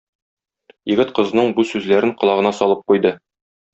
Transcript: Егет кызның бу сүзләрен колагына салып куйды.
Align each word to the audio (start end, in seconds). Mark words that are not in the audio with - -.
Егет 0.91 1.11
кызның 1.19 1.53
бу 1.59 1.67
сүзләрен 1.73 2.15
колагына 2.23 2.53
салып 2.63 2.83
куйды. 2.91 3.13